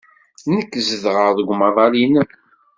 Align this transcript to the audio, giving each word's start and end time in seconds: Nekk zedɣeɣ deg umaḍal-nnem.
Nekk 0.55 0.71
zedɣeɣ 0.87 1.29
deg 1.37 1.47
umaḍal-nnem. 1.53 2.29